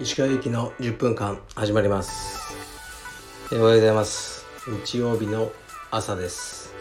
[0.00, 2.54] 石川由紀の10分間始まります。
[3.52, 4.46] おはようございます。
[4.84, 5.52] 日曜日の
[5.90, 6.72] 朝です。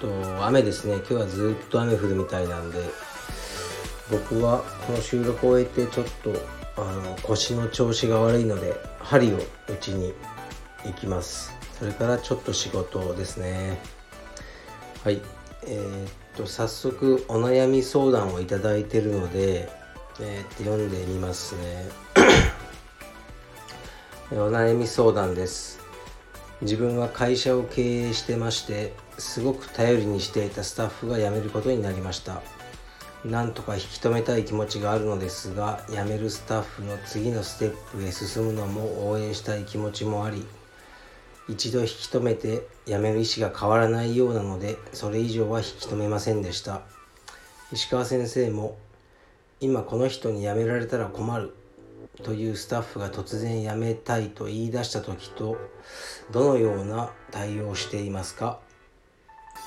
[0.00, 0.08] と
[0.46, 0.94] 雨ですね。
[0.94, 2.78] 今日はずっと雨降るみたいなんで
[4.10, 6.32] 僕はこの収録を終えてちょっと
[6.78, 9.36] あの腰の調子が悪いので針を
[9.68, 10.14] 打ちに
[10.86, 11.54] 行きます。
[11.78, 13.78] それからちょっと仕事ですね。
[15.04, 15.20] はい。
[15.70, 19.68] えー、っと早速お悩み相談をいただいてるので、
[20.18, 21.88] えー、っと読んでみますね。
[24.32, 25.78] お悩み相談です。
[26.62, 32.42] 自分は会社を経営してましてすごく頼りにしていたスタッフが辞めることになりました。
[33.24, 40.46] なんとか引き止めたい気持ちがあるのですが辞めるスタッフの次のステップへ進むのも応援したい気持ちもあり
[41.48, 46.82] 一度引き止めて辞める意思が変わらないようなのでそれ以上は引き止めませんでした。
[47.72, 48.76] 石川先生も
[49.60, 51.54] 今この人に辞められたら困る
[52.22, 55.56] というスタッフが突然辞めたいと言い出した時と
[56.30, 58.58] どのような対応をしていますか？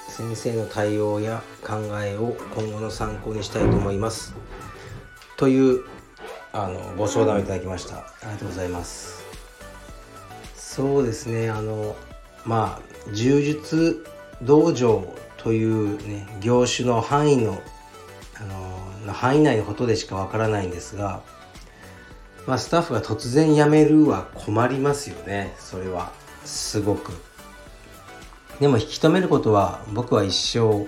[0.07, 4.33] 先生の対応や考えを今後の参考にしたいと思います。
[5.37, 5.83] という
[6.53, 7.97] あのご相談をいただきました。
[7.97, 9.20] ありがとうございます。
[10.75, 11.49] そうですね。
[11.49, 11.97] あの
[12.45, 14.05] まあ柔術
[14.41, 17.61] 道場というね業種の範囲の
[18.39, 21.23] あの範囲内のことでしかわからないんですが
[22.47, 25.53] まあ、スタッフが突然辞めるは困りますよね。
[25.59, 26.11] それは。
[26.45, 27.11] すごく。
[28.61, 30.87] でも引き止めることは僕は一生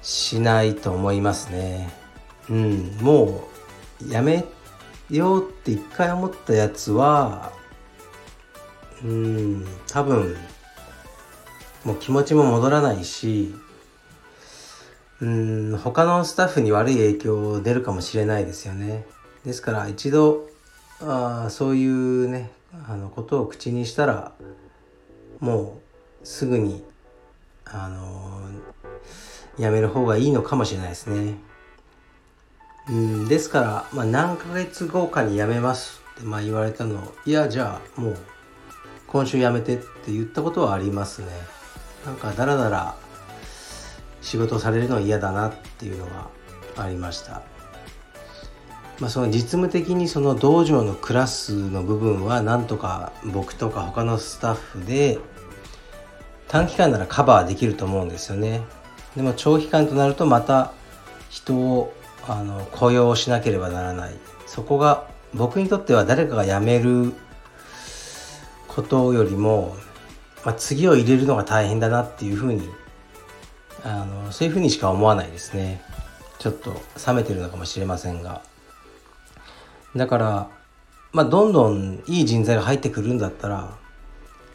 [0.00, 1.92] しないと思いますね。
[2.48, 2.96] うん。
[3.00, 3.48] も
[4.00, 4.44] うやめ
[5.10, 7.52] ようって一回思ったやつは
[9.04, 10.36] うん多分
[11.84, 13.54] もう気持ちも戻らないし
[15.20, 19.06] うん他のスタッフに悪い影響出るかもしれないですよね
[19.44, 20.48] ですから一度
[21.00, 22.50] あそういうね
[22.88, 24.32] あのことを口にしたら
[25.40, 25.80] も
[26.22, 26.82] うすぐに
[27.66, 28.40] あの
[29.58, 31.34] やめる方がいいのかもしれないですね。
[32.88, 38.18] うんですから、まあ、何ヶ月後かに辞めますって、まあ、言われたのいやじゃあもう
[39.14, 41.28] 今週辞めてって言ったことはありますね。
[42.04, 42.96] なんかだらだら
[44.20, 46.28] 仕事をされるのは嫌だなっていうのが
[46.76, 47.42] ありました。
[48.98, 55.20] まあ、その実務的にその道場のクラスの部分はなんとか僕とか他のスタッフで
[56.48, 58.62] 短期間ならカバーできると思うんですよね
[59.16, 60.72] でも長期間となるとまた
[61.28, 61.92] 人を
[62.28, 64.14] あの雇用しなければならない
[64.46, 67.14] そこが僕にとっては誰かが辞める
[68.74, 69.76] ことよりも、
[70.44, 72.68] まあ、次を入れるのが大変だなっていうふうに
[73.84, 75.82] あのそういうふうにしか思わないですね
[76.38, 76.72] ちょっと
[77.06, 78.42] 冷めてるのかもしれませんが。
[79.96, 80.50] だから、
[81.12, 83.76] まあ、どんどんいい人材が入ってくるんだったら、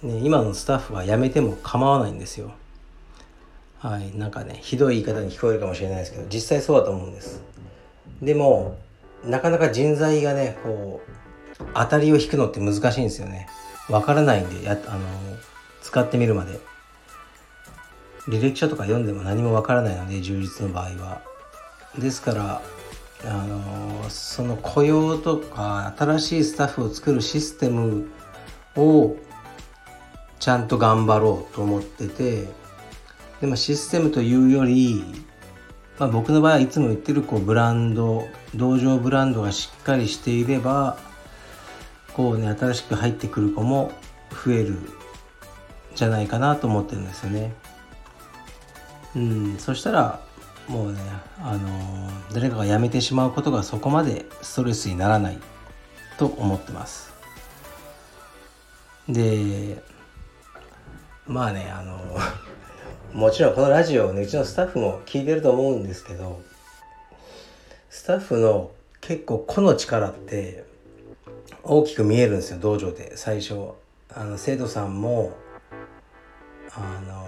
[0.04, 2.52] ね、今のスタッフは辞めても構わないんですよ。
[3.80, 7.42] はい、なんかね、ひどい言い方に聞こえるかもしれないですけど、実際そうだと思うんです。
[8.22, 8.78] でも、
[9.24, 11.02] なかなか人材がね、こ
[11.60, 13.48] う、当たりを引くのって難しいんですよね。
[13.90, 15.00] わからないんで、や、あの、
[15.82, 16.60] 使ってみるまで。
[18.28, 21.22] 履歴書とか読んでも何もわからないので、充実の場合は。
[21.98, 22.62] ですから、
[23.26, 28.08] あのその雇用とか新しいスタッフを作るシステム
[28.78, 29.18] を
[30.40, 32.48] ちゃんと頑張ろうと思ってて
[33.42, 35.04] でもシステムというより、
[35.98, 40.98] まあ、僕の場合はいつも言ってるこうブランド道場ブランドがしっかりしていれば
[42.20, 43.94] こうね新しく入ってくる子も
[44.46, 44.78] 増える
[45.96, 47.54] じゃないかなと思ってるんですよね。
[49.16, 50.20] うん、そしたら
[50.68, 51.00] もうね
[51.42, 55.38] あの誰かが辞めてしまうことがそこまでストレスにならない
[56.18, 57.14] と思ってます
[59.08, 59.82] で
[61.26, 62.18] まあねあの
[63.18, 66.42] もちろんこのラジオをねうちのスタッフも聞いてると思うんですけど
[67.90, 70.68] スタッフの結構個の力って
[71.72, 73.16] 大きく見えるんですよ道場で。
[73.16, 73.74] 最初
[74.12, 75.34] あの生徒さんも
[76.74, 77.28] あの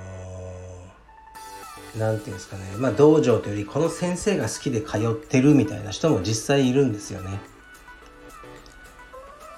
[1.96, 2.64] 何て言うんですかね。
[2.78, 7.40] まあ道場というよりこの先生が好きで通ってるみたいな人も実際いるんですよね。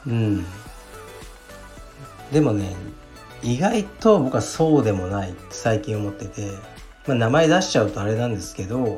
[0.05, 0.45] うん。
[2.33, 2.75] でもね
[3.41, 6.51] 意外と僕はそうでもないって最近思ってて、
[7.07, 8.97] まあ、名前出しちゃうとあれなんですけど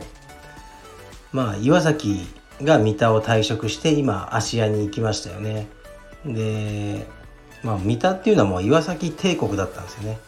[1.32, 2.26] まあ岩崎
[2.64, 5.75] が三田を退職して今芦屋に行きましたよね。
[6.26, 7.06] で
[7.64, 10.20] まあ三田っていうのはもう岩崎帝国だったんですよね。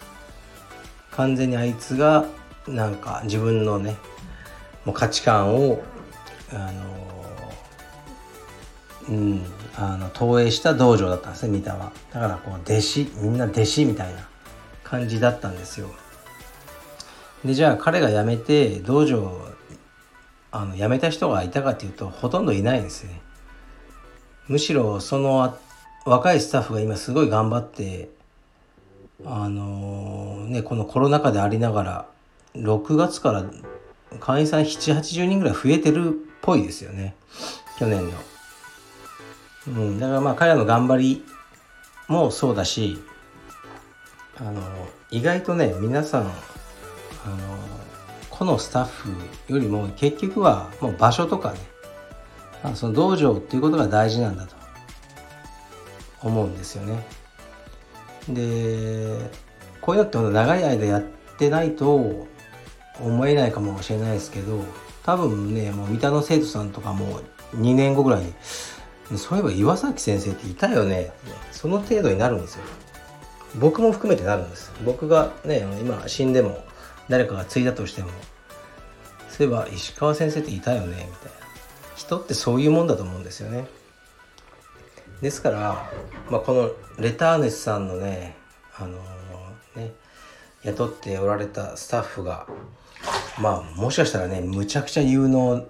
[1.11, 2.25] 完全にあいつが
[2.67, 3.95] なんか自分のね
[4.85, 5.81] もう価値観を
[6.51, 7.07] あの
[9.09, 9.45] うん
[9.75, 11.91] あの投影した道場だったんですね三田は。
[12.13, 14.27] だからこう弟子みんな弟子みたいな
[14.83, 15.89] 感じだったんですよ。
[17.43, 19.31] でじゃあ彼が辞めて道場
[20.51, 23.21] あの辞めた人がいたかっていうとほとんどいないんですね。
[24.47, 25.57] むしろその
[26.07, 28.09] 若いスタッフが今すごい頑張って
[29.25, 32.05] あのー、ねこのコロナ禍でありながら
[32.55, 33.43] 6月から
[34.21, 36.11] 会員さん780人ぐらい増えてるっ
[36.41, 37.13] ぽいですよね
[37.77, 38.11] 去年の。
[39.67, 41.25] うん、だからまあ彼らの頑張り
[42.07, 42.97] もそうだし
[44.37, 44.61] あの
[45.11, 46.31] 意外とね皆さんあの
[48.29, 49.09] このスタッフ
[49.51, 51.59] よりも結局はもう場所とかね
[52.75, 54.56] その道場っていうことが大事なんだと
[56.21, 57.05] 思うんですよね。
[58.29, 59.17] で
[59.81, 61.03] こういうのって長い間やっ
[61.37, 62.27] てないと
[62.99, 64.63] 思えないかもしれないですけど
[65.03, 67.21] 多分ねもう三田の生徒さんとかも
[67.55, 68.23] 2年後ぐらい
[69.11, 71.11] にそういえば岩崎先生っていたよね。
[71.51, 72.63] その程度になるんですよ。
[73.55, 74.71] 僕も含めてなるんです。
[74.83, 76.61] 僕がね今死んでも
[77.07, 78.09] 誰かが継いだとしても
[79.29, 81.47] そういえば石川先生っていたよねみたいな。
[81.95, 83.67] 人ってそういうもんだと思うんですよね。
[85.21, 85.91] ですから、
[86.29, 86.71] まあ、この
[87.01, 88.35] レターネスさんのね
[88.77, 88.97] あの、
[89.75, 89.93] ね
[90.63, 92.47] 雇っておられたスタッフが
[93.39, 95.65] まあもしかしたらねむちゃくちゃ有能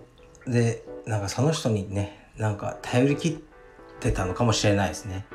[0.47, 3.37] でなんかその人にねなんか頼りきっ
[3.99, 5.25] てたのかもしれないですね。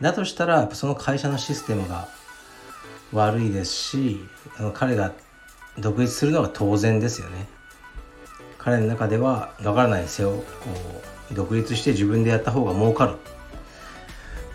[0.00, 2.08] だとしたらその会社のシステムが
[3.12, 4.20] 悪いですし
[4.58, 5.12] あの彼が
[5.78, 7.46] 独立するのが当然ですよね。
[8.58, 10.44] 彼の中ではわからないですよこ
[11.30, 13.16] う独立して自分でやった方が儲かる。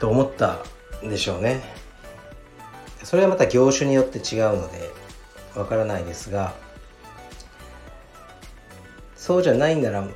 [0.02, 0.58] と思った
[1.06, 1.62] んでしょうね。
[3.04, 4.90] それはまた業種によって違うので
[5.56, 6.54] わからないですが
[9.16, 10.10] そうじゃないんなら、あの、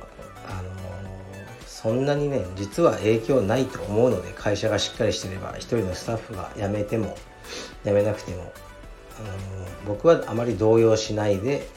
[1.66, 7.16] そんなにね実は影響ないと思うので会社がしっかりしてれば一人のスタッフが辞めても
[7.84, 8.52] 辞めなくても、
[9.20, 11.68] あの、僕はあまり動揺しないで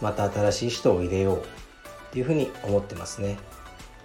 [0.00, 1.42] また新しい人を入れようっ
[2.12, 3.36] ていうふうに思ってますね。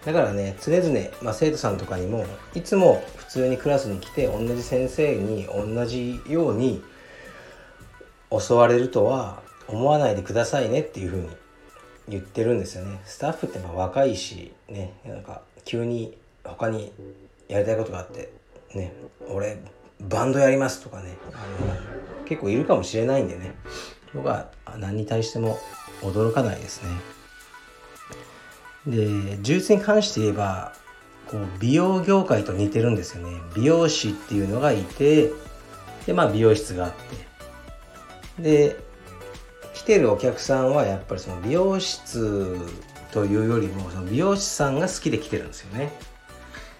[0.06, 6.84] だからね常々、まあ、生徒さんとかにもいつも普通にクラスに来て同じ先生に同じように
[8.30, 11.30] 教われるとは思わないでくださいねっていうふうに
[12.07, 13.02] 言ってるんですよね。
[13.06, 16.92] スタッフってまあ若いしねなんか急に他に
[17.48, 18.31] やりたいことがあって
[18.75, 18.94] ね
[19.28, 19.58] 俺
[20.01, 23.56] バンドやりますとかねあの結構いるかもしれないんでね。
[24.13, 25.60] 僕は何に対しても
[26.01, 27.15] 驚かないですね。
[28.88, 30.74] で呪術に関して言えば
[31.28, 35.32] こう美容業界と似てるんですよね美容師っていうのがいて
[36.06, 36.94] でまあ美容室があっ
[38.38, 38.80] てで
[39.74, 42.58] 来てるお客さんはやっぱりその美容室
[43.12, 45.92] というよりもその美容師さんが好きで来てるんですよね。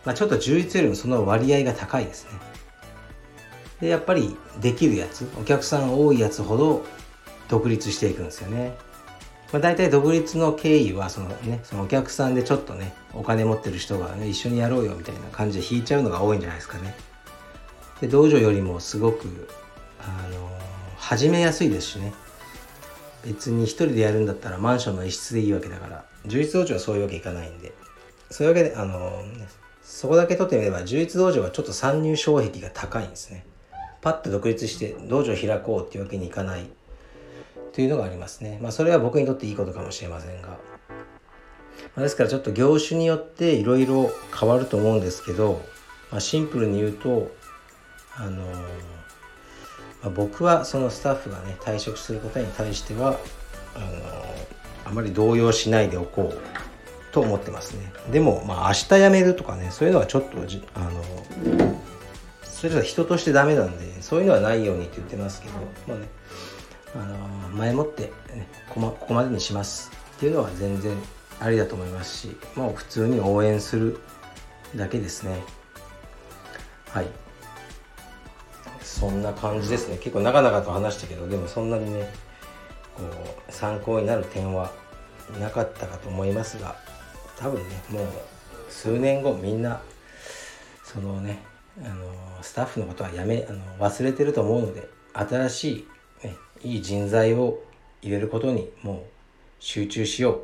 [0.04, 2.32] まあ、ちょっと充実よりもその割合が高いですね。
[3.80, 6.86] で、やっぱりできるやつ、お客さん多いやつほど
[7.48, 8.76] 独立していくんですよね。
[9.52, 16.96] まあ、大体独立の経緯はそのね、そのお客さんでちょっとね、お金持ってる人がね、一緒にやろうよみたいな感じで引いちゃうのが多いんじゃないですかね。
[18.02, 19.48] で、道場よりもすごく、
[20.00, 20.50] あの
[20.98, 22.14] 始めやすいですしね。
[23.26, 27.74] 別に一人でやるんだったらマンションの一室でいいわけだから充実道場はそういうわけいかないんで
[28.30, 29.24] そういうわけであの、
[29.82, 33.46] そこだけ取ってみれば充実道場はちょっと参入障壁が高いんですね
[34.02, 36.66] パッと独立して道場開こうっていうわけにいかない
[37.76, 38.58] というのがありますね。
[38.62, 40.58] まあそれは僕にとっていいことかもしれませんが、ま
[41.98, 45.62] あ、ですからちょっと業種によっていろいろ変わると思うんですけど、
[46.10, 47.36] まあ、シンプルに言うと
[48.16, 48.46] あの
[50.02, 53.20] ま、僕はそのスタッフがね退職することに対しては
[53.76, 53.86] あの
[54.86, 57.92] あまり動揺しないでおこうと思ってますね。
[58.10, 60.38] でもまあ明日辞めるとかねそういうのはちょっと
[60.76, 61.04] あの
[62.44, 65.54] それは人としてダメなんでそういうのはないようにって言ってますけど
[65.88, 66.08] まあね。
[66.96, 67.18] あの
[67.50, 69.92] 前もって、ね、こここまでにします。
[70.18, 70.96] っていうのは全然
[71.40, 74.00] ありだと思いますしもう普通に応援する
[74.76, 75.44] だけですね。
[76.90, 77.08] はい。
[78.82, 79.98] そんな感じですね。
[79.98, 82.12] 結構長々と話したけどでもそんなにね
[82.96, 83.04] こ
[83.48, 84.72] う参考になる点は
[85.40, 86.76] なかったかと思いますが
[87.38, 88.08] 多分ねもう
[88.70, 89.82] 数年後みんな
[90.84, 91.44] そのね
[91.84, 92.06] あの
[92.42, 95.88] スタッフのことはやめあの忘れてると思うので新しい、
[96.64, 97.62] いい人材を
[98.02, 99.00] 入れることにもう
[99.60, 100.42] 集中しよ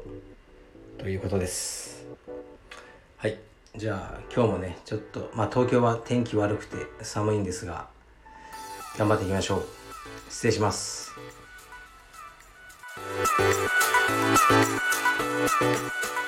[0.97, 2.05] うということです。
[3.17, 3.37] はい。
[3.75, 7.87] じゃあ今日もねちょっとまあ東京は天気悪くて寒いんですが
[8.97, 9.65] 頑張っていきましょう。
[10.29, 11.11] 失礼します。
[15.59, 16.20] Thank you.